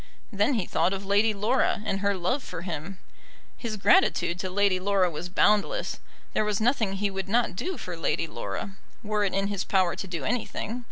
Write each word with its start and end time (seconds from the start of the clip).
Then 0.31 0.55
he 0.55 0.65
thought 0.65 0.93
of 0.93 1.05
Lady 1.05 1.31
Laura, 1.31 1.83
and 1.85 1.99
her 1.99 2.15
love 2.17 2.41
for 2.41 2.63
him. 2.63 2.97
His 3.55 3.77
gratitude 3.77 4.39
to 4.39 4.49
Lady 4.49 4.79
Laura 4.79 5.11
was 5.11 5.29
boundless. 5.29 5.99
There 6.33 6.43
was 6.43 6.59
nothing 6.59 6.93
he 6.93 7.11
would 7.11 7.29
not 7.29 7.55
do 7.55 7.77
for 7.77 7.95
Lady 7.95 8.25
Laura, 8.25 8.77
were 9.03 9.23
it 9.25 9.35
in 9.35 9.45
his 9.45 9.63
power 9.63 9.95
to 9.95 10.07
do 10.07 10.25
anything. 10.25 10.79